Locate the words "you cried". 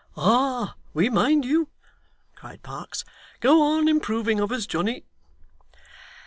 1.45-2.63